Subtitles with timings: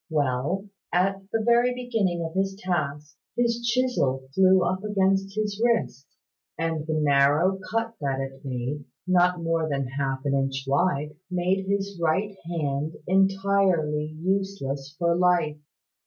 [0.09, 6.07] Well, at the very beginning of his task, his chisel flew up against his wrist:
[6.57, 11.67] and the narrow cut that it made, not more than half an inch wide, made
[11.67, 15.59] his right hand entirely useless for life.